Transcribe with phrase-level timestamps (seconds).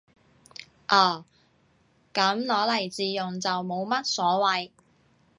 [0.87, 1.25] 哦，
[2.11, 4.71] 噉攞嚟自用就冇乜所謂